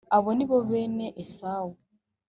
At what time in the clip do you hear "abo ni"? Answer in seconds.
0.15-0.45